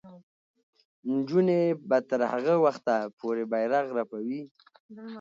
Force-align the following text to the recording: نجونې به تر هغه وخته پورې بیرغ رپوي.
نجونې 1.13 1.59
به 1.87 1.97
تر 2.09 2.21
هغه 2.31 2.53
وخته 2.65 2.95
پورې 3.19 3.43
بیرغ 3.51 3.85
رپوي. 3.97 4.41